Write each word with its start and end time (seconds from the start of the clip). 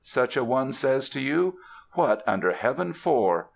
such 0.03 0.35
a 0.35 0.43
one 0.43 0.73
says 0.73 1.09
to 1.09 1.19
you. 1.21 1.53
"What 1.93 2.23
under 2.27 2.53
heaven 2.53 2.91
for? 2.91 3.49